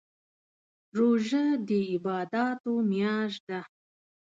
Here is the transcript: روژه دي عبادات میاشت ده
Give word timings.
روژه 0.97 1.43
دي 1.67 1.81
عبادات 1.93 2.63
میاشت 2.89 3.41
ده 3.49 3.59